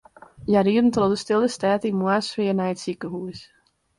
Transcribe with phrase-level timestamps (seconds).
[0.47, 3.39] Hja rieden troch de stille stêd yn moarnssfear nei it sikehús.